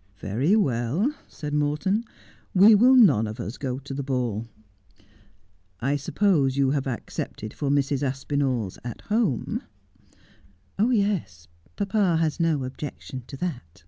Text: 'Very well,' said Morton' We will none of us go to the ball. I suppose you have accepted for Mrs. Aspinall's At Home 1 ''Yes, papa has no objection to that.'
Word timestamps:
'Very 0.16 0.56
well,' 0.56 1.12
said 1.28 1.52
Morton' 1.52 2.06
We 2.64 2.74
will 2.74 2.94
none 2.94 3.26
of 3.26 3.38
us 3.38 3.58
go 3.58 3.78
to 3.80 3.92
the 3.92 4.02
ball. 4.02 4.48
I 5.80 5.96
suppose 5.96 6.56
you 6.56 6.70
have 6.70 6.86
accepted 6.86 7.52
for 7.52 7.68
Mrs. 7.68 8.02
Aspinall's 8.02 8.78
At 8.84 9.02
Home 9.12 9.64
1 10.76 10.90
''Yes, 10.96 11.48
papa 11.76 12.16
has 12.16 12.40
no 12.40 12.64
objection 12.64 13.24
to 13.26 13.36
that.' 13.36 13.84